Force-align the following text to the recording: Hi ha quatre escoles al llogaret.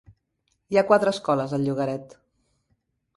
Hi 0.75 0.79
ha 0.81 0.83
quatre 0.91 1.13
escoles 1.17 1.53
al 1.59 1.65
llogaret. 1.67 2.17